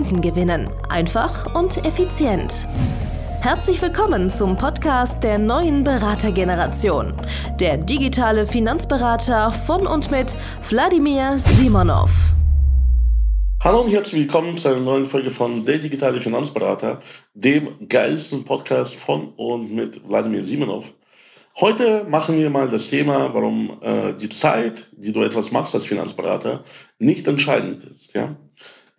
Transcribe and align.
Kunden 0.00 0.22
gewinnen. 0.22 0.70
Einfach 0.88 1.54
und 1.54 1.84
effizient. 1.84 2.66
Herzlich 3.42 3.82
willkommen 3.82 4.30
zum 4.30 4.56
Podcast 4.56 5.22
der 5.22 5.38
neuen 5.38 5.84
Beratergeneration. 5.84 7.12
Der 7.60 7.76
digitale 7.76 8.46
Finanzberater 8.46 9.52
von 9.52 9.86
und 9.86 10.10
mit 10.10 10.34
Wladimir 10.70 11.38
Simonov. 11.38 12.34
Hallo 13.62 13.82
und 13.82 13.90
herzlich 13.90 14.22
willkommen 14.22 14.56
zu 14.56 14.68
einer 14.68 14.80
neuen 14.80 15.04
Folge 15.04 15.30
von 15.30 15.66
Der 15.66 15.76
digitale 15.76 16.18
Finanzberater, 16.22 17.02
dem 17.34 17.86
geilsten 17.86 18.42
Podcast 18.42 18.94
von 18.94 19.34
und 19.36 19.70
mit 19.70 20.08
Wladimir 20.08 20.46
Simonov. 20.46 20.94
Heute 21.60 22.04
machen 22.04 22.38
wir 22.38 22.48
mal 22.48 22.70
das 22.70 22.88
Thema, 22.88 23.34
warum 23.34 23.78
äh, 23.82 24.14
die 24.14 24.30
Zeit, 24.30 24.86
die 24.92 25.12
du 25.12 25.22
etwas 25.22 25.50
machst 25.50 25.74
als 25.74 25.84
Finanzberater, 25.84 26.64
nicht 26.98 27.26
entscheidend 27.28 27.84
ist. 27.84 28.14
Ja? 28.14 28.34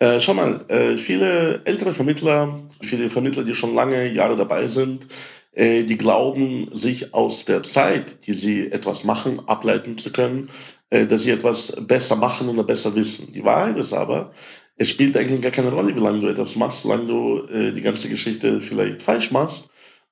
Äh, 0.02 0.20
schau 0.20 0.34
mal, 0.34 0.66
äh, 0.68 0.98
viele 0.98 1.62
ältere 1.64 1.94
Vermittler, 1.94 2.60
viele 2.82 3.08
Vermittler, 3.08 3.44
die 3.44 3.54
schon 3.54 3.76
lange 3.76 4.12
Jahre 4.12 4.36
dabei 4.36 4.68
sind, 4.68 5.05
äh, 5.52 5.84
die 5.84 5.96
glauben, 5.96 6.71
sich 6.74 7.13
aus 7.13 7.46
der 7.46 7.62
Zeit, 7.62 8.26
die 8.26 8.34
sie 8.34 8.72
etwas 8.72 9.04
machen, 9.04 9.48
ableiten 9.48 9.99
zu 9.99 10.12
können, 10.12 10.49
äh, 10.90 11.05
dass 11.05 11.22
sie 11.22 11.29
etwas 11.29 11.74
besser 11.85 12.16
machen 12.16 12.49
oder 12.49 12.63
besser 12.63 12.96
wissen. 12.96 13.32
Die 13.32 13.44
Wahrheit 13.44 13.77
ist 13.77 13.94
aber, 13.94 14.32
es 14.76 14.90
spielt 14.90 15.16
eigentlich 15.16 15.41
gar 15.41 15.52
keine 15.52 15.70
Rolle, 15.72 15.96
wie 15.96 15.99
lange 15.99 16.22
du 16.22 16.27
etwas 16.29 16.55
machst, 16.55 16.82
solange 16.82 17.05
du 17.05 17.44
äh, 17.54 17.72
die 17.72 17.82
ganze 17.84 18.10
Geschichte 18.10 18.60
vielleicht 18.60 19.04
falsch 19.04 19.29
machst 19.29 19.66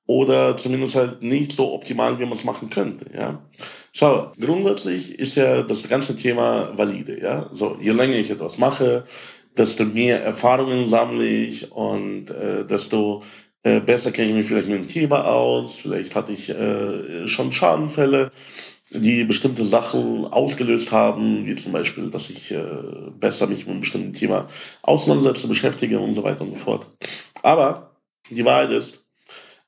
oder 0.06 0.56
zumindest 0.56 0.94
halt 0.94 1.20
nicht 1.22 1.52
so 1.52 1.72
optimal, 1.72 2.16
wie 2.20 2.26
man 2.26 2.38
es 2.38 2.44
machen 2.44 2.70
könnte. 2.70 3.06
Ja, 3.12 3.42
schau, 3.92 4.30
grundsätzlich 4.40 5.18
ist 5.18 5.34
ja 5.36 5.62
das 5.62 5.88
ganze 5.88 6.14
Thema 6.14 6.76
valide. 6.76 7.20
Ja, 7.20 7.50
so 7.52 7.76
je 7.80 7.90
länger 7.92 8.16
ich 8.16 8.30
etwas 8.30 8.58
mache, 8.58 9.04
desto 9.56 9.84
mehr 9.84 10.22
Erfahrungen 10.22 10.88
sammle 10.88 11.26
ich 11.26 11.70
und 11.72 12.30
äh, 12.30 12.64
desto 12.64 13.22
äh, 13.62 13.80
besser 13.80 14.10
kenne 14.10 14.28
ich 14.28 14.34
mich 14.34 14.46
vielleicht 14.46 14.68
mit 14.68 14.78
dem 14.78 14.86
Thema 14.86 15.26
aus. 15.26 15.76
Vielleicht 15.76 16.14
hatte 16.14 16.32
ich 16.32 16.48
äh, 16.48 17.26
schon 17.26 17.52
Schadenfälle, 17.52 18.32
die 18.90 19.24
bestimmte 19.24 19.64
Sachen 19.64 20.24
ausgelöst 20.26 20.92
haben, 20.92 21.46
wie 21.46 21.54
zum 21.56 21.72
Beispiel, 21.72 22.10
dass 22.10 22.30
ich 22.30 22.50
äh, 22.50 22.64
besser 23.18 23.46
mich 23.46 23.60
mit 23.60 23.68
einem 23.68 23.80
bestimmten 23.80 24.12
Thema 24.12 24.48
auseinandersetze, 24.82 25.46
beschäftige 25.46 26.00
und 26.00 26.14
so 26.14 26.22
weiter 26.22 26.42
und 26.42 26.52
so 26.52 26.56
fort. 26.56 26.86
Aber 27.42 27.96
die 28.30 28.44
Wahrheit 28.44 28.70
ist, 28.70 29.04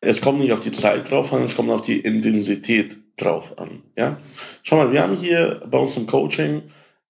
es 0.00 0.20
kommt 0.20 0.40
nicht 0.40 0.52
auf 0.52 0.60
die 0.60 0.72
Zeit 0.72 1.10
drauf 1.10 1.32
an, 1.32 1.44
es 1.44 1.54
kommt 1.54 1.70
auf 1.70 1.82
die 1.82 2.00
Intensität 2.00 2.96
drauf 3.16 3.56
an. 3.58 3.82
Ja? 3.96 4.18
Schau 4.62 4.76
mal, 4.76 4.92
wir 4.92 5.02
haben 5.02 5.16
hier 5.16 5.62
bei 5.70 5.78
uns 5.78 5.96
im 5.96 6.06
Coaching 6.06 6.62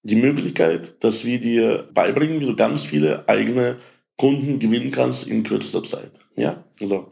die 0.03 0.15
Möglichkeit, 0.15 1.03
dass 1.03 1.25
wir 1.25 1.39
dir 1.39 1.89
beibringen, 1.93 2.41
wie 2.41 2.45
du 2.45 2.55
ganz 2.55 2.83
viele 2.83 3.27
eigene 3.27 3.77
Kunden 4.17 4.59
gewinnen 4.59 4.91
kannst 4.91 5.27
in 5.27 5.43
kürzester 5.43 5.83
Zeit. 5.83 6.11
Ja, 6.35 6.63
also 6.79 7.11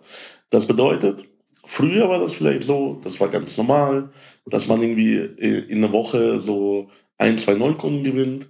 das 0.50 0.68
bedeutet, 0.68 1.26
früher 1.66 2.10
war 2.10 2.20
das 2.20 2.34
vielleicht 2.34 2.64
so, 2.64 3.00
das 3.04 3.20
war 3.20 3.30
ganz 3.30 3.58
normal, 3.58 4.12
dass 4.46 4.68
man 4.68 4.82
irgendwie 4.82 5.18
in 5.18 5.78
einer 5.78 5.94
Woche 5.94 6.40
so 6.40 6.90
ein, 7.18 7.38
zwei 7.38 7.54
Neukunden 7.54 8.04
gewinnt. 8.04 8.48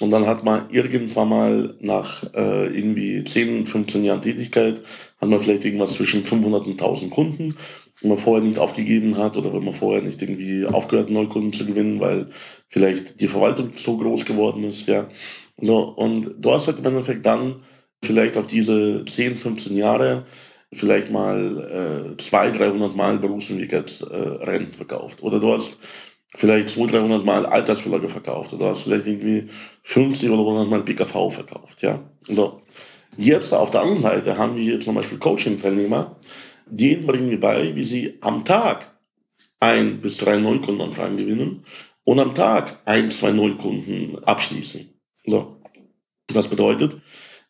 Und 0.00 0.10
dann 0.10 0.26
hat 0.26 0.42
man 0.42 0.70
irgendwann 0.70 1.28
mal 1.28 1.76
nach 1.80 2.24
äh, 2.34 2.66
irgendwie 2.76 3.22
10, 3.22 3.64
15 3.64 4.02
Jahren 4.02 4.22
Tätigkeit, 4.22 4.82
hat 5.20 5.28
man 5.28 5.40
vielleicht 5.40 5.64
irgendwas 5.64 5.94
zwischen 5.94 6.24
500 6.24 6.66
und 6.66 6.72
1000 6.72 7.12
Kunden 7.12 7.54
wenn 8.00 8.10
man 8.10 8.18
vorher 8.18 8.44
nicht 8.44 8.58
aufgegeben 8.58 9.16
hat 9.16 9.36
oder 9.36 9.52
wenn 9.52 9.64
man 9.64 9.74
vorher 9.74 10.02
nicht 10.02 10.20
irgendwie 10.20 10.66
aufgehört, 10.66 11.10
Neukunden 11.10 11.52
zu 11.52 11.64
gewinnen, 11.66 12.00
weil 12.00 12.28
vielleicht 12.68 13.20
die 13.20 13.28
Verwaltung 13.28 13.72
so 13.76 13.96
groß 13.96 14.24
geworden 14.24 14.64
ist, 14.64 14.86
ja. 14.86 15.08
So, 15.60 15.84
und 15.84 16.34
du 16.38 16.52
hast 16.52 16.66
halt 16.66 16.80
im 16.80 16.86
Endeffekt 16.86 17.24
dann 17.24 17.62
vielleicht 18.02 18.36
auf 18.36 18.46
diese 18.46 19.04
10, 19.04 19.36
15 19.36 19.76
Jahre 19.76 20.26
vielleicht 20.72 21.10
mal 21.10 22.14
äh, 22.14 22.22
200, 22.22 22.60
300 22.60 22.96
Mal 22.96 23.18
Berufsentwicklerrenten 23.18 24.72
äh, 24.72 24.76
verkauft. 24.76 25.22
Oder 25.22 25.40
du 25.40 25.52
hast 25.52 25.76
vielleicht 26.34 26.70
200, 26.70 27.02
300 27.02 27.24
Mal 27.24 27.46
Altersvorlage 27.46 28.08
verkauft. 28.08 28.52
Oder 28.52 28.64
du 28.64 28.70
hast 28.70 28.82
vielleicht 28.82 29.06
irgendwie 29.06 29.48
50 29.84 30.30
oder 30.30 30.40
100 30.40 30.68
Mal 30.68 30.82
PKV 30.82 31.30
verkauft, 31.30 31.82
ja. 31.82 32.00
So. 32.28 32.62
Jetzt 33.16 33.52
auf 33.52 33.70
der 33.70 33.82
anderen 33.82 34.02
Seite 34.02 34.36
haben 34.36 34.56
wir 34.56 34.62
hier 34.64 34.80
zum 34.80 34.96
Beispiel 34.96 35.18
Coaching-Teilnehmer, 35.18 36.16
denen 36.66 37.06
bringen 37.06 37.30
wir 37.30 37.40
bei, 37.40 37.74
wie 37.74 37.84
sie 37.84 38.18
am 38.20 38.44
Tag 38.44 38.98
ein 39.60 40.00
bis 40.00 40.16
drei 40.16 40.38
Neukundenanfragen 40.38 41.16
gewinnen 41.16 41.64
und 42.04 42.20
am 42.20 42.34
Tag 42.34 42.80
ein, 42.84 43.10
zwei 43.10 43.32
Neukunden 43.32 44.22
abschließen. 44.24 44.88
So. 45.26 45.60
Das 46.26 46.48
bedeutet, 46.48 46.96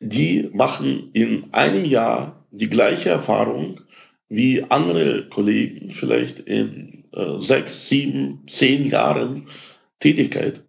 die 0.00 0.50
machen 0.52 1.10
in 1.12 1.52
einem 1.52 1.84
Jahr 1.84 2.46
die 2.50 2.70
gleiche 2.70 3.10
Erfahrung 3.10 3.80
wie 4.28 4.64
andere 4.68 5.28
Kollegen 5.28 5.90
vielleicht 5.90 6.40
in 6.40 7.04
äh, 7.12 7.38
sechs, 7.38 7.88
sieben, 7.88 8.44
zehn 8.48 8.84
Jahren 8.86 9.48
Tätigkeit, 10.00 10.64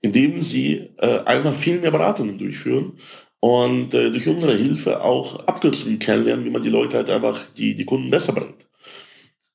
indem 0.00 0.42
sie 0.42 0.90
äh, 0.98 1.20
einfach 1.24 1.54
viel 1.54 1.80
mehr 1.80 1.90
Beratungen 1.90 2.38
durchführen 2.38 2.98
und 3.40 3.94
äh, 3.94 4.10
durch 4.10 4.28
unsere 4.28 4.54
Hilfe 4.54 5.02
auch 5.02 5.46
Abkürzungen 5.46 5.98
kennenlernen, 5.98 6.44
wie 6.44 6.50
man 6.50 6.62
die 6.62 6.68
Leute 6.68 6.98
halt 6.98 7.10
einfach, 7.10 7.40
die, 7.56 7.74
die 7.74 7.86
Kunden 7.86 8.10
besser 8.10 8.32
bringt. 8.32 8.66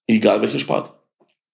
Egal 0.07 0.41
welche 0.41 0.59
Sparte. 0.59 0.91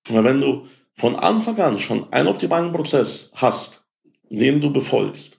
Weil 0.09 0.24
wenn 0.24 0.41
du 0.41 0.66
von 0.96 1.16
Anfang 1.16 1.58
an 1.59 1.80
schon 1.80 2.12
einen 2.12 2.28
optimalen 2.28 2.72
Prozess 2.72 3.30
hast, 3.34 3.84
den 4.30 4.62
du 4.62 4.72
befolgst, 4.72 5.38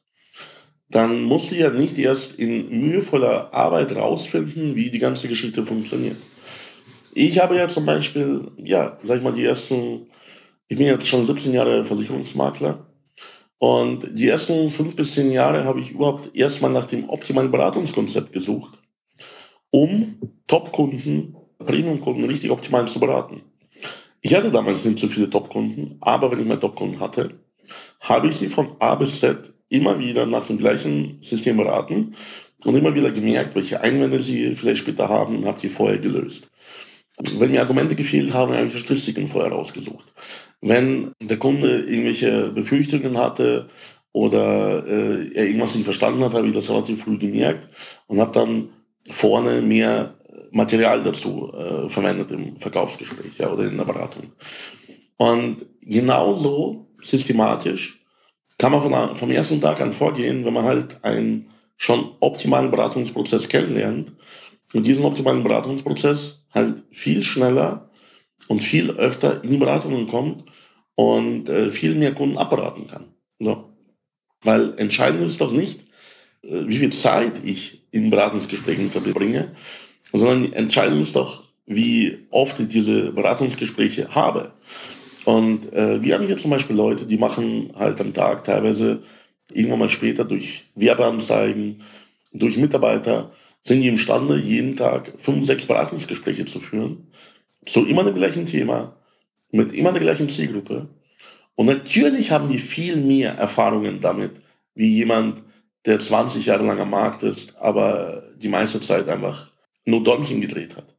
dann 0.90 1.22
musst 1.22 1.50
du 1.50 1.56
ja 1.56 1.70
nicht 1.70 1.96
erst 1.96 2.34
in 2.38 2.68
mühevoller 2.68 3.52
Arbeit 3.54 3.96
rausfinden, 3.96 4.76
wie 4.76 4.90
die 4.90 4.98
ganze 4.98 5.28
Geschichte 5.28 5.64
funktioniert. 5.64 6.18
Ich 7.14 7.38
habe 7.38 7.56
ja 7.56 7.68
zum 7.68 7.86
Beispiel, 7.86 8.50
ja, 8.58 8.98
sag 9.02 9.18
ich 9.18 9.22
mal, 9.22 9.32
die 9.32 9.44
ersten, 9.44 10.06
ich 10.68 10.76
bin 10.76 10.86
jetzt 10.86 11.06
schon 11.06 11.26
17 11.26 11.54
Jahre 11.54 11.84
Versicherungsmakler 11.84 12.91
und 13.62 14.18
die 14.18 14.26
ersten 14.26 14.72
fünf 14.72 14.96
bis 14.96 15.14
zehn 15.14 15.30
Jahre 15.30 15.62
habe 15.62 15.78
ich 15.78 15.92
überhaupt 15.92 16.34
erstmal 16.34 16.72
nach 16.72 16.86
dem 16.86 17.08
optimalen 17.08 17.52
Beratungskonzept 17.52 18.32
gesucht, 18.32 18.80
um 19.70 20.16
Top-Kunden, 20.48 21.36
Premium-Kunden 21.64 22.24
richtig 22.24 22.50
optimal 22.50 22.88
zu 22.88 22.98
beraten. 22.98 23.42
Ich 24.20 24.34
hatte 24.34 24.50
damals 24.50 24.84
nicht 24.84 24.98
so 24.98 25.06
viele 25.06 25.30
Top-Kunden, 25.30 25.96
aber 26.00 26.32
wenn 26.32 26.40
ich 26.40 26.46
mal 26.46 26.58
Top-Kunden 26.58 26.98
hatte, 26.98 27.38
habe 28.00 28.26
ich 28.26 28.34
sie 28.34 28.48
von 28.48 28.74
A 28.80 28.96
bis 28.96 29.20
Z 29.20 29.52
immer 29.68 29.96
wieder 30.00 30.26
nach 30.26 30.46
dem 30.46 30.58
gleichen 30.58 31.18
System 31.22 31.56
beraten 31.56 32.16
und 32.64 32.74
immer 32.74 32.96
wieder 32.96 33.12
gemerkt, 33.12 33.54
welche 33.54 33.80
Einwände 33.80 34.20
sie 34.20 34.56
vielleicht 34.56 34.78
später 34.78 35.08
haben 35.08 35.36
und 35.36 35.44
habe 35.46 35.60
die 35.60 35.68
vorher 35.68 35.98
gelöst. 35.98 36.50
Wenn 37.38 37.50
mir 37.50 37.60
Argumente 37.60 37.94
gefehlt 37.94 38.32
haben, 38.32 38.54
habe 38.54 38.66
ich 38.66 38.78
Statistiken 38.78 39.28
vorher 39.28 39.52
rausgesucht. 39.52 40.12
Wenn 40.60 41.12
der 41.20 41.38
Kunde 41.38 41.80
irgendwelche 41.80 42.48
Befürchtungen 42.48 43.18
hatte 43.18 43.68
oder 44.12 44.86
äh, 44.86 45.32
er 45.34 45.46
irgendwas 45.46 45.74
nicht 45.74 45.84
verstanden 45.84 46.22
hat, 46.24 46.34
habe 46.34 46.46
ich 46.46 46.54
das 46.54 46.70
relativ 46.70 47.04
früh 47.04 47.18
gemerkt 47.18 47.68
und 48.06 48.20
habe 48.20 48.32
dann 48.32 48.68
vorne 49.10 49.62
mehr 49.62 50.14
Material 50.50 51.02
dazu 51.02 51.52
äh, 51.52 51.88
verwendet 51.88 52.30
im 52.30 52.56
Verkaufsgespräch 52.58 53.38
ja, 53.38 53.50
oder 53.50 53.64
in 53.64 53.76
der 53.76 53.84
Beratung. 53.84 54.32
Und 55.16 55.66
genauso 55.80 56.88
systematisch 57.00 58.00
kann 58.58 58.72
man 58.72 58.82
von, 58.82 59.16
vom 59.16 59.30
ersten 59.30 59.60
Tag 59.60 59.80
an 59.80 59.92
vorgehen, 59.92 60.44
wenn 60.44 60.54
man 60.54 60.64
halt 60.64 61.02
einen 61.02 61.50
schon 61.76 62.12
optimalen 62.20 62.70
Beratungsprozess 62.70 63.48
kennenlernt 63.48 64.12
und 64.72 64.86
diesen 64.86 65.04
optimalen 65.04 65.42
Beratungsprozess 65.42 66.41
halt 66.52 66.82
viel 66.90 67.22
schneller 67.22 67.90
und 68.48 68.60
viel 68.60 68.90
öfter 68.90 69.42
in 69.42 69.50
die 69.50 69.58
Beratungen 69.58 70.08
kommt 70.08 70.44
und 70.94 71.48
äh, 71.48 71.70
viel 71.70 71.94
mehr 71.94 72.14
Kunden 72.14 72.38
abberaten 72.38 72.86
kann. 72.86 73.06
So. 73.38 73.70
Weil 74.42 74.74
entscheidend 74.78 75.22
ist 75.22 75.40
doch 75.40 75.52
nicht, 75.52 75.80
äh, 76.42 76.66
wie 76.66 76.78
viel 76.78 76.92
Zeit 76.92 77.44
ich 77.44 77.86
in 77.90 78.10
Beratungsgesprächen 78.10 78.90
verbringe, 78.90 79.54
sondern 80.12 80.52
entscheidend 80.52 81.02
ist 81.02 81.16
doch, 81.16 81.44
wie 81.66 82.26
oft 82.30 82.58
ich 82.60 82.68
diese 82.68 83.12
Beratungsgespräche 83.12 84.14
habe. 84.14 84.52
Und 85.24 85.72
äh, 85.72 86.02
wir 86.02 86.14
haben 86.14 86.26
hier 86.26 86.36
zum 86.36 86.50
Beispiel 86.50 86.76
Leute, 86.76 87.06
die 87.06 87.18
machen 87.18 87.72
halt 87.76 88.00
am 88.00 88.12
Tag 88.12 88.44
teilweise 88.44 89.02
irgendwann 89.52 89.78
mal 89.78 89.88
später 89.88 90.24
durch 90.24 90.64
Werbeanzeigen 90.74 91.82
durch 92.32 92.56
Mitarbeiter 92.56 93.32
sind 93.62 93.80
die 93.80 93.88
imstande, 93.88 94.38
jeden 94.38 94.76
Tag 94.76 95.12
fünf, 95.18 95.46
sechs 95.46 95.66
Beratungsgespräche 95.66 96.44
zu 96.44 96.60
führen, 96.60 97.12
zu 97.64 97.86
immer 97.86 98.04
dem 98.04 98.14
gleichen 98.14 98.46
Thema, 98.46 98.96
mit 99.50 99.72
immer 99.72 99.92
der 99.92 100.00
gleichen 100.00 100.28
Zielgruppe. 100.28 100.88
Und 101.54 101.66
natürlich 101.66 102.30
haben 102.30 102.48
die 102.48 102.58
viel 102.58 102.96
mehr 102.96 103.34
Erfahrungen 103.34 104.00
damit, 104.00 104.32
wie 104.74 104.88
jemand, 104.88 105.42
der 105.84 105.98
20 105.98 106.46
Jahre 106.46 106.64
lang 106.64 106.78
am 106.78 106.90
Markt 106.90 107.22
ist, 107.22 107.56
aber 107.56 108.30
die 108.36 108.48
meiste 108.48 108.80
Zeit 108.80 109.08
einfach 109.08 109.50
nur 109.84 110.02
Däumchen 110.04 110.40
gedreht 110.40 110.76
hat. 110.76 110.94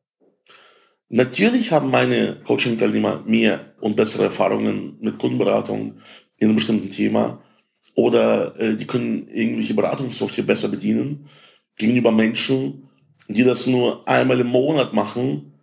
Natürlich 1.10 1.72
haben 1.72 1.90
meine 1.90 2.42
Coaching-Teilnehmer 2.44 3.24
mehr 3.26 3.74
und 3.80 3.96
bessere 3.96 4.24
Erfahrungen 4.24 4.98
mit 5.00 5.20
Kundenberatung 5.20 6.00
in 6.38 6.48
einem 6.48 6.56
bestimmten 6.56 6.90
Thema 6.90 7.42
oder 7.96 8.60
äh, 8.60 8.76
die 8.76 8.88
können 8.88 9.28
irgendwelche 9.30 9.74
Beratungssoftware 9.74 10.44
besser 10.44 10.68
bedienen 10.68 11.30
gegenüber 11.78 12.12
Menschen, 12.12 12.90
die 13.28 13.44
das 13.44 13.68
nur 13.68 14.08
einmal 14.08 14.40
im 14.40 14.48
Monat 14.48 14.94
machen 14.94 15.54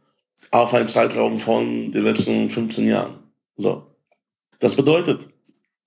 auf 0.51 0.73
einen 0.75 0.89
Zeitraum 0.89 1.39
von 1.39 1.93
den 1.93 2.05
letzten 2.05 2.49
15 2.49 2.89
Jahren. 2.89 3.19
So. 3.57 3.87
Das 4.59 4.75
bedeutet, 4.75 5.29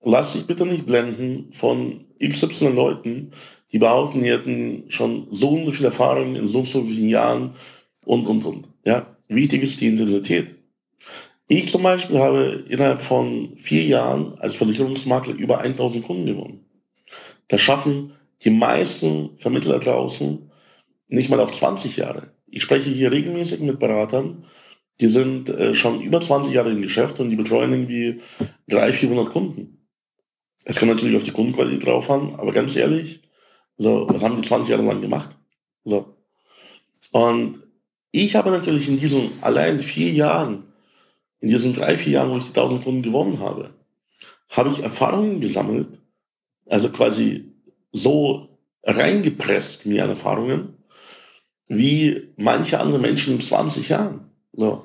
lass 0.02 0.32
dich 0.32 0.46
bitte 0.46 0.66
nicht 0.66 0.86
blenden 0.86 1.52
von 1.52 2.06
XY 2.22 2.68
Leuten, 2.68 3.32
die 3.72 3.78
behaupten, 3.78 4.22
die 4.22 4.30
hätten 4.30 4.84
schon 4.88 5.26
so 5.30 5.50
und 5.50 5.64
so 5.64 5.72
viel 5.72 5.86
Erfahrung 5.86 6.36
in 6.36 6.46
so 6.46 6.58
und 6.60 6.66
so 6.66 6.82
vielen 6.84 7.08
Jahren 7.08 7.54
und, 8.04 8.26
und, 8.26 8.44
und. 8.44 8.68
Ja, 8.84 9.16
wichtig 9.28 9.62
ist 9.62 9.80
die 9.80 9.88
Intensität. 9.88 10.54
Ich 11.46 11.70
zum 11.70 11.82
Beispiel 11.82 12.18
habe 12.18 12.64
innerhalb 12.68 13.02
von 13.02 13.56
vier 13.56 13.82
Jahren 13.82 14.38
als 14.38 14.54
Versicherungsmakler 14.54 15.34
über 15.34 15.58
1000 15.58 16.04
Kunden 16.04 16.26
gewonnen. 16.26 16.64
Das 17.48 17.60
schaffen 17.60 18.12
die 18.44 18.50
meisten 18.50 19.36
Vermittler 19.38 19.78
draußen 19.78 20.50
nicht 21.08 21.30
mal 21.30 21.40
auf 21.40 21.52
20 21.52 21.96
Jahre. 21.96 22.32
Ich 22.46 22.62
spreche 22.62 22.90
hier 22.90 23.10
regelmäßig 23.10 23.60
mit 23.60 23.78
Beratern, 23.78 24.44
die 25.00 25.08
sind 25.08 25.48
äh, 25.48 25.74
schon 25.74 26.00
über 26.02 26.20
20 26.20 26.52
Jahre 26.52 26.70
im 26.70 26.82
Geschäft 26.82 27.18
und 27.18 27.30
die 27.30 27.36
betreuen 27.36 27.72
irgendwie 27.72 28.20
300, 28.68 28.94
400 28.94 29.32
Kunden. 29.32 29.88
Es 30.64 30.78
kommt 30.78 30.92
natürlich 30.92 31.16
auf 31.16 31.24
die 31.24 31.32
Kundenqualität 31.32 31.86
drauf 31.86 32.10
an, 32.10 32.34
aber 32.36 32.52
ganz 32.52 32.76
ehrlich, 32.76 33.22
so, 33.76 34.06
was 34.08 34.22
haben 34.22 34.36
die 34.40 34.46
20 34.46 34.70
Jahre 34.70 34.84
lang 34.84 35.00
gemacht? 35.00 35.36
So. 35.84 36.16
Und 37.10 37.60
ich 38.12 38.36
habe 38.36 38.50
natürlich 38.50 38.88
in 38.88 38.98
diesen 38.98 39.32
allein 39.40 39.80
vier 39.80 40.12
Jahren, 40.12 40.64
in 41.40 41.48
diesen 41.48 41.74
drei, 41.74 41.98
vier 41.98 42.12
Jahren, 42.14 42.30
wo 42.30 42.38
ich 42.38 42.44
die 42.44 42.50
1000 42.50 42.84
Kunden 42.84 43.02
gewonnen 43.02 43.40
habe, 43.40 43.74
habe 44.50 44.70
ich 44.70 44.82
Erfahrungen 44.82 45.40
gesammelt, 45.40 45.98
also 46.66 46.88
quasi 46.90 47.53
so 47.94 48.48
reingepresst 48.82 49.86
mir 49.86 50.02
Erfahrungen, 50.02 50.74
wie 51.68 52.32
manche 52.36 52.80
andere 52.80 52.98
Menschen 52.98 53.34
in 53.34 53.40
20 53.40 53.88
Jahren. 53.88 54.30
So. 54.52 54.84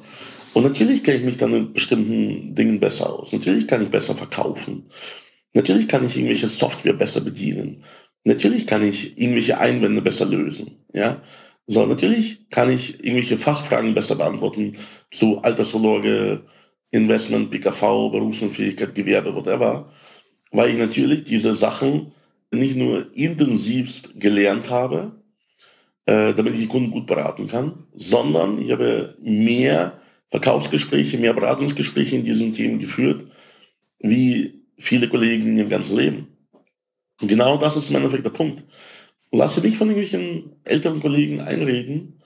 Und 0.53 0.63
natürlich 0.63 1.03
kenne 1.03 1.17
ich 1.17 1.23
mich 1.23 1.37
dann 1.37 1.53
in 1.53 1.73
bestimmten 1.73 2.55
Dingen 2.55 2.79
besser 2.79 3.11
aus. 3.11 3.33
Natürlich 3.33 3.67
kann 3.67 3.83
ich 3.83 3.89
besser 3.89 4.15
verkaufen. 4.15 4.89
Natürlich 5.53 5.87
kann 5.87 6.05
ich 6.05 6.15
irgendwelche 6.15 6.47
Software 6.47 6.93
besser 6.93 7.21
bedienen. 7.21 7.83
Natürlich 8.23 8.67
kann 8.67 8.83
ich 8.83 9.19
irgendwelche 9.19 9.57
Einwände 9.57 10.01
besser 10.01 10.25
lösen. 10.25 10.85
Ja, 10.93 11.21
so 11.65 11.85
natürlich 11.85 12.49
kann 12.49 12.69
ich 12.71 13.03
irgendwelche 13.03 13.37
Fachfragen 13.37 13.95
besser 13.95 14.15
beantworten 14.15 14.77
zu 15.11 15.39
Altersvorsorge, 15.39 16.43
Investment, 16.91 17.51
PKV, 17.51 18.09
Berufsunfähigkeit, 18.11 18.93
Gewerbe, 18.95 19.33
whatever, 19.33 19.91
weil 20.51 20.71
ich 20.71 20.77
natürlich 20.77 21.23
diese 21.23 21.55
Sachen 21.55 22.11
nicht 22.51 22.75
nur 22.75 23.15
intensivst 23.15 24.19
gelernt 24.19 24.69
habe, 24.69 25.23
äh, 26.05 26.33
damit 26.33 26.53
ich 26.53 26.61
die 26.61 26.67
Kunden 26.67 26.91
gut 26.91 27.05
beraten 27.05 27.47
kann, 27.47 27.85
sondern 27.93 28.61
ich 28.61 28.71
habe 28.71 29.15
mehr 29.21 30.01
Verkaufsgespräche, 30.29 31.17
mehr 31.17 31.33
Beratungsgespräche 31.33 32.15
in 32.15 32.23
diesen 32.23 32.53
Themen 32.53 32.79
geführt, 32.79 33.25
wie 33.99 34.63
viele 34.77 35.09
Kollegen 35.09 35.47
in 35.47 35.57
ihrem 35.57 35.69
ganzen 35.69 35.97
Leben. 35.97 36.27
Und 37.21 37.27
genau 37.27 37.57
das 37.57 37.75
ist 37.75 37.89
im 37.89 37.97
Endeffekt 37.97 38.25
der 38.25 38.31
Punkt. 38.31 38.63
Lass 39.31 39.55
dich 39.55 39.63
nicht 39.63 39.77
von 39.77 39.89
irgendwelchen 39.89 40.55
älteren 40.63 41.01
Kollegen 41.01 41.41
einreden, 41.41 42.21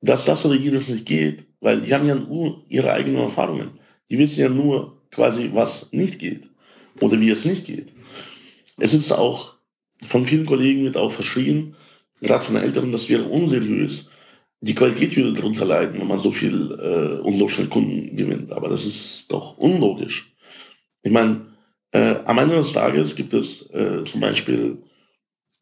dass 0.00 0.24
das 0.24 0.44
oder 0.44 0.54
jenes 0.54 0.88
nicht 0.88 1.06
geht, 1.06 1.46
weil 1.60 1.80
die 1.80 1.92
haben 1.92 2.06
ja 2.06 2.14
nur 2.14 2.64
ihre 2.68 2.92
eigenen 2.92 3.22
Erfahrungen. 3.22 3.78
Die 4.08 4.18
wissen 4.18 4.40
ja 4.40 4.48
nur 4.48 5.02
quasi, 5.10 5.50
was 5.52 5.92
nicht 5.92 6.18
geht 6.18 6.48
oder 7.00 7.20
wie 7.20 7.30
es 7.30 7.44
nicht 7.44 7.66
geht. 7.66 7.92
Es 8.78 8.94
ist 8.94 9.12
auch 9.12 9.57
von 10.06 10.24
vielen 10.24 10.46
Kollegen 10.46 10.84
wird 10.84 10.96
auch 10.96 11.12
verschrien, 11.12 11.74
gerade 12.20 12.44
von 12.44 12.54
den 12.54 12.64
Älteren, 12.64 12.92
das 12.92 13.08
wäre 13.08 13.24
unseriös. 13.24 14.08
Die 14.60 14.74
Qualität 14.74 15.16
würde 15.16 15.34
darunter 15.34 15.64
leiden, 15.64 16.00
wenn 16.00 16.06
man 16.06 16.18
so 16.18 16.32
viel 16.32 16.72
äh, 16.72 17.20
und 17.20 17.36
so 17.36 17.46
schnell 17.48 17.68
Kunden 17.68 18.16
gewinnt. 18.16 18.52
Aber 18.52 18.68
das 18.68 18.84
ist 18.84 19.26
doch 19.28 19.56
unlogisch. 19.56 20.32
Ich 21.02 21.12
meine, 21.12 21.46
äh, 21.92 22.16
am 22.24 22.38
Ende 22.38 22.56
des 22.56 22.72
Tages 22.72 23.14
gibt 23.14 23.34
es 23.34 23.70
äh, 23.70 24.04
zum 24.04 24.20
Beispiel 24.20 24.82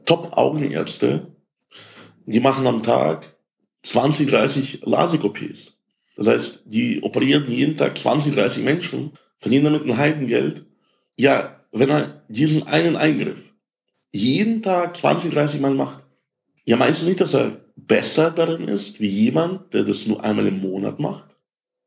Top-Augenärzte, 0.06 1.36
die 2.24 2.40
machen 2.40 2.66
am 2.66 2.82
Tag 2.82 3.36
20, 3.82 4.28
30 4.28 4.80
LASIK-OPs. 4.84 5.74
Das 6.16 6.26
heißt, 6.26 6.62
die 6.64 7.02
operieren 7.02 7.50
jeden 7.50 7.76
Tag 7.76 7.98
20, 7.98 8.34
30 8.34 8.64
Menschen, 8.64 9.12
verdienen 9.38 9.66
damit 9.66 9.84
ein 9.84 9.98
Heidengeld. 9.98 10.64
Ja, 11.16 11.60
wenn 11.70 11.90
er 11.90 12.24
diesen 12.28 12.66
einen 12.66 12.96
Eingriff 12.96 13.52
jeden 14.16 14.62
Tag 14.62 14.96
20, 14.96 15.32
30 15.32 15.60
Mal 15.60 15.74
macht, 15.74 15.98
ja, 16.64 16.76
meinst 16.76 17.02
du 17.02 17.06
nicht, 17.06 17.20
dass 17.20 17.34
er 17.34 17.60
besser 17.76 18.30
darin 18.30 18.68
ist, 18.68 19.00
wie 19.00 19.08
jemand, 19.08 19.72
der 19.72 19.84
das 19.84 20.06
nur 20.06 20.22
einmal 20.24 20.46
im 20.46 20.60
Monat 20.60 20.98
macht? 20.98 21.36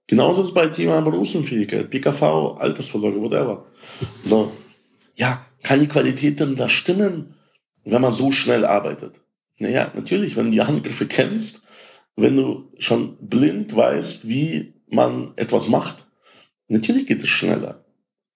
Genauso 0.08 0.42
ist 0.42 0.48
es 0.50 0.54
bei 0.54 0.68
Thema 0.68 1.02
Berufsunfähigkeit, 1.02 1.90
PKV, 1.90 2.58
Altersvorsorge, 2.58 3.22
whatever. 3.22 3.66
So, 4.24 4.52
ja, 5.16 5.46
kann 5.62 5.82
die 5.82 5.88
Qualität 5.88 6.40
denn 6.40 6.56
da 6.56 6.70
stimmen, 6.70 7.36
wenn 7.84 8.02
man 8.02 8.14
so 8.14 8.32
schnell 8.32 8.66
arbeitet? 8.66 9.22
Naja, 9.58 9.92
natürlich, 9.94 10.36
wenn 10.36 10.46
du 10.46 10.52
die 10.52 10.62
Handgriffe 10.62 11.06
kennst, 11.06 11.62
wenn 12.16 12.38
du 12.38 12.72
schon 12.80 13.18
blind 13.22 13.76
weißt, 13.76 14.28
wie 14.28 14.74
man 14.88 15.34
etwas 15.36 15.68
macht, 15.68 16.08
natürlich 16.68 17.06
geht 17.06 17.22
es 17.22 17.30
schneller. 17.30 17.86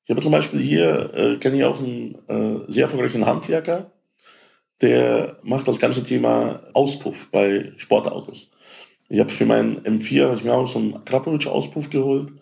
Ich 0.06 0.12
habe 0.12 0.22
zum 0.22 0.32
Beispiel 0.32 0.60
hier, 0.60 1.14
äh, 1.14 1.38
kenne 1.38 1.58
ich 1.58 1.64
auch 1.64 1.80
einen 1.80 2.16
äh, 2.28 2.72
sehr 2.72 2.84
erfolgreichen 2.84 3.26
Handwerker, 3.26 3.92
der 4.82 5.40
macht 5.44 5.68
das 5.68 5.80
ganze 5.80 6.04
Thema 6.04 6.62
Auspuff 6.74 7.30
bei 7.32 7.72
Sportautos. 7.78 8.50
Ich 9.08 9.20
habe 9.20 9.30
für 9.30 9.46
meinen 9.46 9.80
M4 9.82 10.30
hab 10.30 10.38
ich 10.38 10.44
mir 10.44 10.54
auch 10.54 10.68
so 10.68 10.80
einen 10.80 11.06
Krapowitsch-Auspuff 11.06 11.90
geholt. 11.90 12.34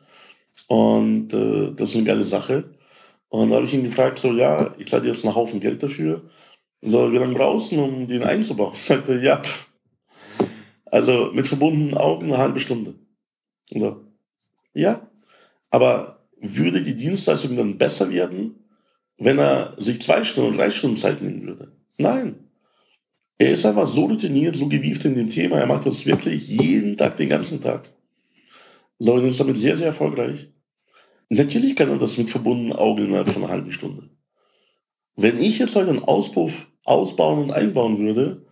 Und 0.67 1.33
äh, 1.33 1.73
das 1.75 1.89
ist 1.89 1.97
eine 1.97 2.05
geile 2.05 2.23
Sache. 2.23 2.75
Und 3.29 3.49
da 3.49 3.57
habe 3.57 3.65
ich 3.65 3.73
ihn 3.73 3.83
gefragt, 3.83 4.19
so, 4.19 4.33
ja, 4.33 4.73
ich 4.77 4.87
zahle 4.89 5.07
jetzt 5.07 5.25
einen 5.25 5.35
Haufen 5.35 5.59
Geld 5.59 5.83
dafür. 5.83 6.23
So, 6.81 7.11
wie 7.11 7.17
lange 7.17 7.35
brauchst 7.35 7.71
du, 7.71 7.83
um 7.83 8.07
den 8.07 8.23
einzubauen? 8.23 8.73
Sagte, 8.75 9.19
ja, 9.19 9.41
also 10.85 11.31
mit 11.33 11.47
verbundenen 11.47 11.95
Augen 11.95 12.27
eine 12.27 12.37
halbe 12.37 12.59
Stunde. 12.59 12.95
So, 13.69 14.01
ja, 14.73 15.07
aber 15.69 16.20
würde 16.41 16.81
die 16.81 16.95
Dienstleistung 16.95 17.55
dann 17.55 17.77
besser 17.77 18.09
werden, 18.09 18.55
wenn 19.17 19.39
er 19.39 19.75
sich 19.77 20.01
zwei 20.01 20.23
Stunden, 20.23 20.57
drei 20.57 20.71
Stunden 20.71 20.97
Zeit 20.97 21.21
nehmen 21.21 21.45
würde? 21.45 21.71
Nein. 21.97 22.47
Er 23.37 23.51
ist 23.51 23.65
einfach 23.65 23.87
so 23.87 24.05
routiniert, 24.05 24.55
so 24.55 24.67
gewieft 24.67 25.05
in 25.05 25.15
dem 25.15 25.29
Thema. 25.29 25.57
Er 25.57 25.67
macht 25.67 25.85
das 25.85 26.05
wirklich 26.05 26.47
jeden 26.47 26.97
Tag, 26.97 27.17
den 27.17 27.29
ganzen 27.29 27.61
Tag. 27.61 27.89
So, 28.99 29.13
und 29.13 29.25
ist 29.25 29.39
damit 29.39 29.57
sehr, 29.57 29.77
sehr 29.77 29.87
erfolgreich. 29.87 30.49
Natürlich 31.29 31.75
kann 31.75 31.89
er 31.89 31.97
das 31.97 32.17
mit 32.17 32.29
verbundenen 32.29 32.73
Augen 32.73 33.05
innerhalb 33.05 33.29
von 33.29 33.43
einer 33.43 33.51
halben 33.51 33.71
Stunde. 33.71 34.09
Wenn 35.15 35.41
ich 35.41 35.59
jetzt 35.59 35.75
heute 35.75 35.89
einen 35.89 36.03
Auspuff 36.03 36.67
ausbauen 36.83 37.43
und 37.43 37.51
einbauen 37.51 37.99
würde, 37.99 38.45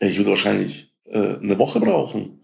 ich 0.00 0.18
würde 0.18 0.30
wahrscheinlich 0.30 0.92
äh, 1.04 1.36
eine 1.36 1.58
Woche 1.58 1.80
brauchen. 1.80 2.40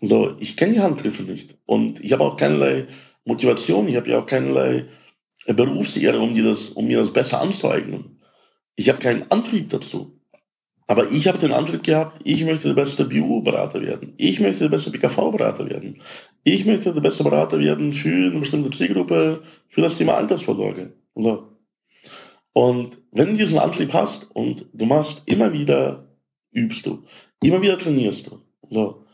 So, 0.00 0.36
ich 0.40 0.56
kenne 0.56 0.74
die 0.74 0.80
Handgriffe 0.80 1.22
nicht. 1.22 1.56
Und 1.64 2.04
ich 2.04 2.12
habe 2.12 2.24
auch 2.24 2.36
keinerlei 2.36 2.86
Motivation, 3.24 3.88
ich 3.88 3.96
habe 3.96 4.10
ja 4.10 4.20
auch 4.20 4.26
keinerlei 4.26 4.86
Berufsehre, 5.46 6.20
um, 6.20 6.34
das, 6.34 6.70
um 6.70 6.86
mir 6.86 7.00
das 7.00 7.12
besser 7.12 7.40
anzueignen. 7.40 8.20
Ich 8.76 8.88
habe 8.88 8.98
keinen 8.98 9.30
Antrieb 9.30 9.70
dazu. 9.70 10.18
Aber 10.86 11.10
ich 11.10 11.26
habe 11.28 11.38
den 11.38 11.52
Antrieb 11.52 11.82
gehabt, 11.82 12.20
ich 12.24 12.44
möchte 12.44 12.68
der 12.68 12.74
beste 12.74 13.06
BU-Berater 13.06 13.80
werden. 13.80 14.12
Ich 14.18 14.38
möchte 14.40 14.64
der 14.64 14.68
beste 14.68 14.90
BKV-Berater 14.90 15.68
werden. 15.68 16.02
Ich 16.42 16.66
möchte 16.66 16.92
der 16.92 17.00
beste 17.00 17.24
Berater 17.24 17.58
werden 17.58 17.90
für 17.92 18.30
eine 18.30 18.40
bestimmte 18.40 18.70
Zielgruppe, 18.70 19.42
für 19.68 19.80
das 19.80 19.96
Thema 19.96 20.14
Altersvorsorge. 20.14 20.92
So. 21.14 21.48
Und 22.52 22.98
wenn 23.12 23.30
du 23.30 23.36
diesen 23.38 23.58
Antrieb 23.58 23.94
hast 23.94 24.30
und 24.34 24.66
du 24.72 24.84
machst 24.84 25.22
immer 25.24 25.52
wieder, 25.52 26.08
übst 26.52 26.84
du, 26.84 27.04
immer 27.42 27.62
wieder 27.62 27.78
trainierst 27.78 28.26
du, 28.26 28.40
so, 28.68 29.06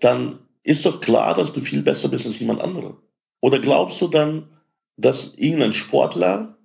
dann 0.00 0.38
ist 0.62 0.86
doch 0.86 1.00
klar, 1.00 1.34
dass 1.34 1.52
du 1.52 1.60
viel 1.60 1.82
besser 1.82 2.08
bist 2.08 2.26
als 2.26 2.38
jemand 2.38 2.60
anderer. 2.62 2.96
Oder 3.44 3.58
glaubst 3.58 4.00
du 4.00 4.08
dann, 4.08 4.48
dass 4.96 5.34
irgendein 5.36 5.74
Sportler, 5.74 6.56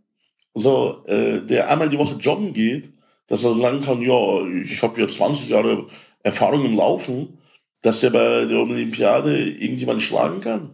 so, 0.54 1.04
äh, 1.08 1.42
der 1.42 1.70
einmal 1.70 1.90
die 1.90 1.98
Woche 1.98 2.16
joggen 2.16 2.54
geht, 2.54 2.94
dass 3.28 3.44
er 3.44 3.58
sagen 3.58 3.82
kann, 3.82 4.02
ja, 4.02 4.48
ich 4.64 4.82
habe 4.82 5.02
jetzt 5.02 5.18
20 5.18 5.50
Jahre 5.50 5.88
Erfahrung 6.24 6.64
im 6.64 6.78
Laufen, 6.78 7.38
dass 7.82 8.00
der 8.00 8.12
bei 8.12 8.46
der 8.46 8.60
Olympiade 8.60 9.50
irgendjemanden 9.50 10.00
schlagen 10.00 10.40
kann, 10.40 10.74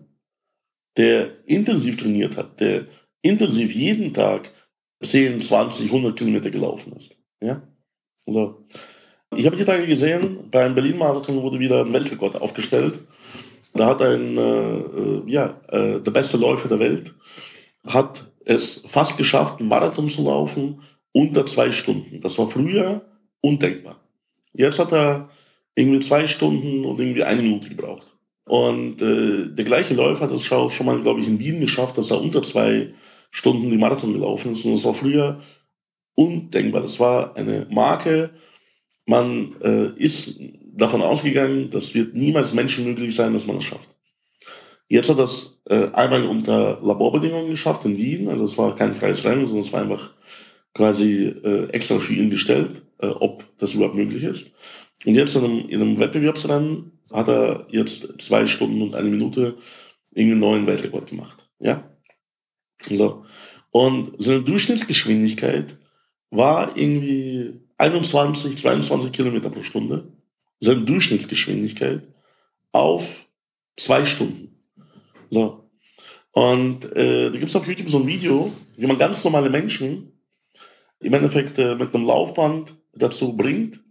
der 0.96 1.44
intensiv 1.48 1.98
trainiert 1.98 2.38
hat, 2.38 2.60
der 2.60 2.86
intensiv 3.24 3.74
jeden 3.74 4.14
Tag 4.14 4.52
10, 5.02 5.42
20, 5.42 5.88
100 5.88 6.16
Kilometer 6.16 6.52
gelaufen 6.52 6.94
ist. 6.98 7.18
Ja? 7.42 7.64
Also, 8.28 8.64
ich 9.36 9.48
habe 9.48 9.58
die 9.58 9.66
Tage 9.66 9.88
gesehen, 9.88 10.52
beim 10.52 10.76
Berlin-Marathon 10.76 11.42
wurde 11.42 11.58
wieder 11.58 11.84
ein 11.84 11.92
Weltrekord 11.92 12.36
aufgestellt. 12.36 13.00
Da 13.76 13.88
hat 13.88 14.02
ein, 14.02 14.38
äh, 14.38 14.80
äh, 14.80 15.24
ja, 15.28 15.62
äh, 15.68 16.00
der 16.00 16.12
beste 16.12 16.38
Läufer 16.38 16.70
der 16.70 16.80
Welt, 16.80 17.14
hat 17.86 18.24
es 18.46 18.82
fast 18.88 19.18
geschafft, 19.18 19.60
einen 19.60 19.70
Marathon 19.70 20.08
zu 20.08 20.24
laufen 20.24 20.82
unter 21.12 21.46
zwei 21.46 21.72
Stunden. 21.72 22.22
Das 22.22 22.38
war 22.38 22.48
früher 22.48 23.06
undenkbar. 23.42 24.00
Jetzt 24.54 24.80
hat 24.80 24.94
er 24.94 25.30
irgendwie 25.76 26.00
zwei 26.00 26.26
Stunden 26.26 26.86
und 26.86 27.00
irgendwie 27.00 27.24
eine 27.24 27.42
Minute 27.42 27.68
gebraucht. 27.68 28.08
Und 28.46 29.02
äh, 29.02 29.54
der 29.54 29.66
gleiche 29.66 29.94
Läufer 29.94 30.26
hat 30.26 30.32
es 30.32 30.46
schon 30.46 30.86
mal, 30.86 31.02
glaube 31.02 31.20
ich, 31.20 31.28
in 31.28 31.40
Wien 31.40 31.60
geschafft, 31.60 31.98
dass 31.98 32.12
er 32.12 32.22
unter 32.22 32.44
zwei 32.44 32.94
Stunden 33.30 33.70
die 33.70 33.78
Marathon 33.78 34.14
gelaufen 34.14 34.54
ist. 34.54 34.64
Und 34.64 34.76
das 34.76 34.86
war 34.86 34.94
früher 34.94 35.42
undenkbar. 36.14 36.82
Das 36.82 37.00
war 37.00 37.36
eine 37.36 37.68
Marke. 37.70 38.30
Man 39.06 39.56
äh, 39.62 39.88
ist 39.98 40.40
davon 40.76 41.02
ausgegangen, 41.02 41.70
das 41.70 41.94
wird 41.94 42.14
niemals 42.14 42.54
Menschen 42.54 42.86
möglich 42.86 43.16
sein, 43.16 43.34
dass 43.34 43.46
man 43.46 43.58
das 43.58 43.66
schafft. 43.66 43.90
Jetzt 44.88 45.10
hat 45.10 45.20
das 45.20 45.60
äh, 45.66 45.88
einmal 45.94 46.24
unter 46.26 46.80
Laborbedingungen 46.82 47.50
geschafft 47.50 47.86
in 47.86 47.98
Wien. 47.98 48.30
Also 48.30 48.44
es 48.44 48.58
war 48.58 48.76
kein 48.76 48.94
freies 48.94 49.24
Rennen, 49.24 49.48
sondern 49.48 49.66
es 49.66 49.74
war 49.74 49.82
einfach 49.82 50.12
quasi 50.74 51.26
äh, 51.44 51.70
extra 51.70 52.00
für 52.00 52.14
ihn 52.14 52.30
gestellt, 52.30 52.84
äh, 53.00 53.08
ob 53.08 53.46
das 53.58 53.74
überhaupt 53.74 53.96
möglich 53.96 54.24
ist. 54.24 54.52
Und 55.06 55.16
jetzt 55.16 55.36
in 55.36 55.44
einem, 55.44 55.70
in 55.70 55.82
einem 55.82 56.00
Wettbewerbsrennen 56.00 56.92
hat 57.12 57.28
er 57.30 57.68
jetzt 57.70 58.08
zwei 58.20 58.46
Stunden 58.46 58.82
und 58.82 58.96
eine 58.96 59.10
Minute 59.10 59.58
irgendeinen 60.12 60.42
neuen 60.42 60.68
Weltrekord 60.68 61.08
gemacht. 61.08 61.50
Ja? 61.60 61.90
So. 62.82 63.26
Und 63.72 64.14
seine 64.20 64.42
Durchschnittsgeschwindigkeit 64.42 65.78
war 66.30 66.78
irgendwie 66.78 67.60
21, 67.78 68.58
22 68.58 69.12
Kilometer 69.12 69.50
pro 69.50 69.64
Stunde. 69.64 70.15
Seine 70.66 70.82
Durchschnittsgeschwindigkeit 70.82 72.04
auf 72.72 73.28
zwei 73.78 74.04
Stunden. 74.06 74.60
So. 75.30 75.70
Und 76.32 76.92
äh, 76.96 77.32
da 77.32 77.38
gibt 77.38 77.50
es 77.50 77.56
auf 77.56 77.68
YouTube 77.68 77.90
so 77.90 78.00
ein 78.00 78.08
Video, 78.08 78.52
wie 78.76 78.88
man 78.88 78.98
ganz 78.98 79.24
normale 79.24 79.50
Menschen 79.50 80.12
im 81.00 81.14
Endeffekt 81.14 81.58
äh, 81.60 81.76
mit 81.76 81.94
einem 81.94 82.06
Laufband 82.06 82.76
dazu 82.94 83.36
bringt, 83.38 83.82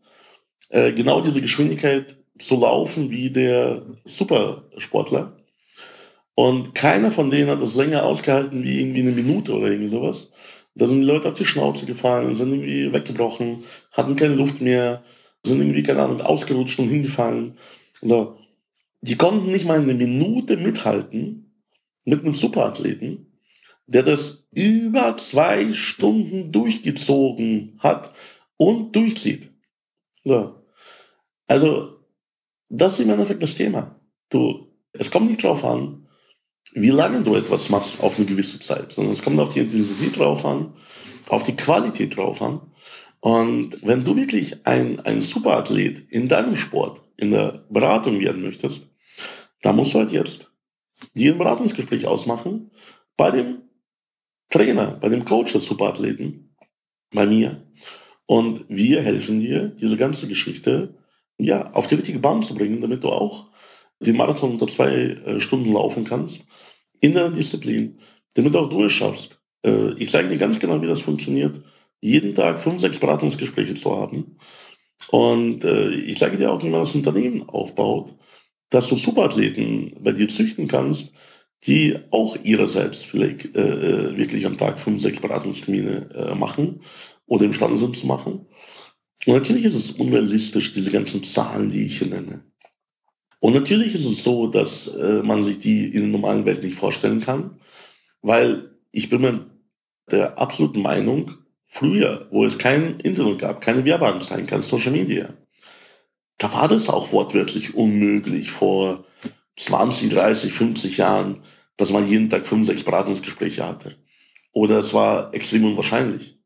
äh, 0.69 0.93
genau 0.93 1.21
diese 1.21 1.41
Geschwindigkeit 1.41 2.17
zu 2.39 2.61
laufen 2.61 3.11
wie 3.11 3.31
der 3.31 3.87
Supersportler. 4.05 5.37
Und 6.35 6.75
keiner 6.75 7.11
von 7.11 7.31
denen 7.31 7.49
hat 7.49 7.63
das 7.63 7.77
länger 7.77 8.05
ausgehalten 8.05 8.65
wie 8.65 8.81
irgendwie 8.81 9.01
eine 9.01 9.13
Minute 9.13 9.55
oder 9.55 9.69
irgendwie 9.69 9.89
sowas. 9.89 10.31
Da 10.75 10.87
sind 10.87 11.01
die 11.01 11.07
Leute 11.07 11.29
auf 11.29 11.35
die 11.35 11.45
Schnauze 11.45 11.87
gefallen, 11.87 12.35
sind 12.35 12.53
irgendwie 12.53 12.93
weggebrochen, 12.93 13.63
hatten 13.93 14.17
keine 14.17 14.35
Luft 14.35 14.61
mehr, 14.61 15.05
sind 15.45 15.61
irgendwie, 15.61 15.83
keine 15.83 16.03
Ahnung, 16.03 16.21
ausgerutscht 16.21 16.79
und 16.79 16.89
hingefallen. 16.89 17.59
Also, 18.03 18.39
die 19.01 19.17
konnten 19.17 19.51
nicht 19.51 19.67
mal 19.67 19.81
eine 19.81 19.95
Minute 19.95 20.57
mithalten 20.57 21.53
mit 22.05 22.23
einem 22.23 22.35
Superathleten, 22.35 23.39
der 23.87 24.03
das 24.03 24.47
über 24.53 25.17
zwei 25.19 25.73
Stunden 25.73 26.53
durchgezogen 26.53 27.79
hat 27.79 28.15
und 28.57 28.97
durchzieht. 28.97 29.51
So. 30.25 30.55
Also, 31.47 31.99
das 32.69 32.95
ist 32.95 33.01
im 33.01 33.11
Endeffekt 33.11 33.43
das 33.43 33.55
Thema. 33.55 34.01
Du, 34.31 34.69
es 34.93 35.11
kommt 35.11 35.29
nicht 35.29 35.43
drauf 35.43 35.65
an, 35.65 36.07
wie 36.73 36.91
lange 36.91 37.23
du 37.23 37.35
etwas 37.35 37.69
machst 37.69 38.01
auf 38.01 38.17
eine 38.17 38.27
gewisse 38.27 38.59
Zeit, 38.59 38.93
sondern 38.93 39.13
es 39.13 39.23
kommt 39.23 39.39
auf 39.39 39.53
die 39.53 39.61
Intensität 39.61 40.19
drauf 40.19 40.45
an, 40.45 40.73
auf 41.29 41.43
die 41.43 41.57
Qualität 41.57 42.17
drauf 42.17 42.41
an. 42.43 42.61
Und 43.25 43.79
wenn 43.81 44.05
du 44.05 44.17
wirklich 44.17 44.67
ein, 44.67 45.01
ein 45.01 45.23
Superathlet 45.23 46.11
in 46.11 46.29
deinem 46.29 46.57
Sport, 46.57 47.01
in 47.17 47.31
der 47.31 47.65
Beratung 47.71 48.21
werden 48.21 48.43
möchtest, 48.43 48.87
dann 49.63 49.77
musst 49.77 49.95
du 49.95 49.99
halt 50.01 50.13
jetzt 50.13 50.53
dir 51.15 51.33
ein 51.33 51.39
Beratungsgespräch 51.39 52.07
ausmachen 52.07 52.71
bei 53.17 53.31
dem 53.31 53.63
Trainer, 54.51 54.99
bei 55.01 55.09
dem 55.09 55.25
Coach 55.25 55.55
des 55.55 55.65
Superathleten, 55.65 56.55
bei 57.15 57.25
mir. 57.25 57.67
Und 58.27 58.67
wir 58.69 59.01
helfen 59.01 59.41
dir, 59.41 59.69
diese 59.69 59.97
ganze 59.97 60.29
Geschichte 60.29 60.99
ja, 61.39 61.73
auf 61.73 61.87
die 61.87 61.95
richtige 61.95 62.19
Bahn 62.19 62.43
zu 62.43 62.55
bringen, 62.55 62.83
damit 62.83 63.05
du 63.05 63.09
auch 63.09 63.49
den 64.01 64.19
Marathon 64.19 64.51
unter 64.51 64.67
zwei 64.67 64.93
äh, 64.93 65.41
Stunden 65.41 65.73
laufen 65.73 66.05
kannst 66.05 66.45
in 67.01 67.15
der 67.15 67.31
Disziplin, 67.31 68.01
damit 68.35 68.55
auch 68.55 68.69
du 68.69 68.85
es 68.85 68.93
schaffst. 68.93 69.41
Äh, 69.65 69.95
ich 69.95 70.11
zeige 70.11 70.29
dir 70.29 70.37
ganz 70.37 70.59
genau, 70.59 70.83
wie 70.83 70.89
das 70.89 71.01
funktioniert, 71.01 71.63
jeden 72.05 72.35
Tag 72.35 72.61
fünf, 72.61 72.83
sechs 72.83 72.99
Beratungsgespräche 72.99 73.75
zu 73.75 73.97
haben. 73.97 74.37
Und 75.09 75.65
äh, 75.65 75.89
ich 75.95 76.19
zeige 76.19 76.37
dir 76.37 76.53
auch, 76.53 76.63
wie 76.63 76.69
man 76.69 76.81
das 76.81 76.95
Unternehmen 76.95 77.49
aufbaut, 77.49 78.15
dass 78.69 78.89
du 78.89 78.97
Superathleten 78.97 79.97
bei 80.01 80.13
dir 80.13 80.29
züchten 80.29 80.69
kannst, 80.69 81.13
die 81.67 81.99
auch 82.11 82.37
ihrerseits 82.45 83.03
vielleicht 83.03 83.57
äh, 83.57 84.11
äh, 84.11 84.17
wirklich 84.19 84.45
am 84.45 84.59
Tag 84.59 84.79
fünf, 84.79 85.01
sechs 85.01 85.19
Beratungstermine 85.19 86.11
äh, 86.15 86.35
machen 86.35 86.83
oder 87.25 87.47
imstande 87.47 87.79
sind 87.79 87.97
zu 87.97 88.07
machen. 88.07 88.47
Und 89.25 89.33
natürlich 89.33 89.65
ist 89.65 89.75
es 89.75 89.93
unrealistisch, 89.93 90.75
diese 90.75 90.91
ganzen 90.91 91.25
Zahlen, 91.25 91.71
die 91.71 91.87
ich 91.87 91.99
hier 92.01 92.09
nenne. 92.09 92.45
Und 93.41 93.55
natürlich 93.55 93.95
ist 93.95 94.05
es 94.05 94.23
so, 94.23 94.47
dass 94.49 94.89
äh, 94.89 95.23
man 95.23 95.43
sich 95.43 95.57
die 95.57 95.87
in 95.87 96.03
der 96.03 96.11
normalen 96.11 96.45
Welt 96.45 96.63
nicht 96.63 96.75
vorstellen 96.75 97.21
kann, 97.21 97.61
weil 98.21 98.73
ich 98.93 99.09
bin 99.09 99.23
mir 99.23 99.47
der 100.11 100.39
absoluten 100.39 100.83
Meinung, 100.83 101.44
früher, 101.75 102.29
wo 102.31 102.45
es 102.45 102.57
kein 102.57 103.01
Internet 103.01 103.41
gab, 103.41 103.61
keine 103.61 103.85
Werbeanzeigen, 103.85 104.47
kein 104.47 104.63
Social 104.63 104.93
Media, 104.93 105.35
da 106.39 106.53
war 106.53 106.69
das 106.69 106.89
auch 106.89 107.11
wortwörtlich 107.11 107.75
unmöglich 107.75 108.53
vor 108.53 109.05
20, 109.57 110.11
30, 110.11 110.53
50 110.53 110.97
Jahren, 110.99 111.43
dass 111.77 111.91
man 111.91 112.09
jeden 112.09 112.31
Tag 112.31 112.47
fünf, 112.47 112.69
sechs 112.69 112.85
Beratungsgespräche 112.85 113.67
hatte. 113.67 113.97
Oder 114.53 114.79
es 114.79 114.95
war 114.95 115.35
extrem 115.35 115.65
unwahrscheinlich. 115.65 116.39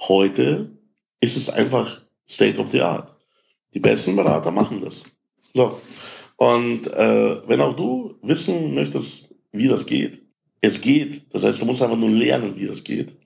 Heute 0.00 0.76
ist 1.20 1.36
es 1.36 1.48
einfach 1.48 2.02
State 2.28 2.60
of 2.60 2.72
the 2.72 2.80
Art. 2.80 3.14
Die 3.72 3.80
besten 3.80 4.16
Berater 4.16 4.50
machen 4.50 4.80
das. 4.80 5.04
So. 5.54 5.80
Und 6.36 6.88
äh, 6.88 7.48
wenn 7.48 7.60
auch 7.60 7.76
du 7.76 8.18
wissen 8.22 8.74
möchtest, 8.74 9.28
wie 9.52 9.68
das 9.68 9.86
geht, 9.86 10.22
es 10.60 10.80
geht, 10.80 11.32
das 11.32 11.44
heißt, 11.44 11.60
du 11.60 11.66
musst 11.66 11.82
einfach 11.82 11.96
nur 11.96 12.10
lernen, 12.10 12.56
wie 12.56 12.66
das 12.66 12.82
geht, 12.82 13.16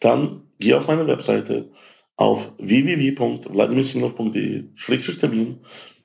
dann 0.00 0.47
geh 0.58 0.74
auf 0.74 0.86
meine 0.86 1.06
Webseite 1.06 1.70
auf 2.16 2.52
www.vladimirsimonov.de-termin 2.58 5.58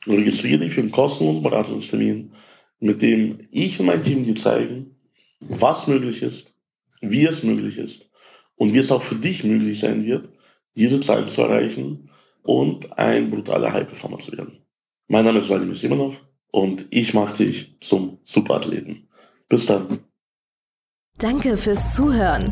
und 0.05 0.15
registriere 0.15 0.59
dich 0.59 0.73
für 0.73 0.81
einen 0.81 0.91
kostenlosen 0.91 1.41
Beratungstermin, 1.43 2.33
mit 2.79 3.01
dem 3.01 3.47
ich 3.51 3.79
und 3.79 3.87
mein 3.87 4.03
Team 4.03 4.25
dir 4.25 4.35
zeigen, 4.35 4.97
was 5.39 5.87
möglich 5.87 6.21
ist, 6.21 6.53
wie 7.01 7.25
es 7.25 7.43
möglich 7.43 7.77
ist 7.77 8.09
und 8.55 8.73
wie 8.73 8.79
es 8.79 8.91
auch 8.91 9.01
für 9.01 9.15
dich 9.15 9.43
möglich 9.43 9.79
sein 9.79 10.05
wird, 10.05 10.29
diese 10.75 11.01
Zeit 11.01 11.29
zu 11.29 11.41
erreichen 11.41 12.09
und 12.43 12.97
ein 12.97 13.31
brutaler 13.31 13.73
High-Performer 13.73 14.19
zu 14.19 14.31
werden. 14.33 14.59
Mein 15.07 15.25
Name 15.25 15.39
ist 15.39 15.47
Vladimir 15.47 15.75
Simonov 15.75 16.15
und 16.51 16.85
ich 16.89 17.13
mache 17.13 17.43
dich 17.43 17.77
zum 17.81 18.19
Superathleten. 18.23 19.09
Bis 19.49 19.65
dann. 19.65 19.99
Danke 21.17 21.57
fürs 21.57 21.95
Zuhören. 21.95 22.51